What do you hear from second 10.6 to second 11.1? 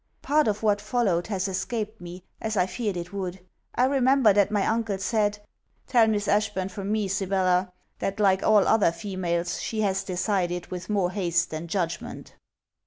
with